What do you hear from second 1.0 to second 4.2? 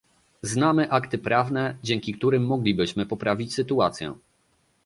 prawne, dzięki którym moglibyśmy poprawić sytuację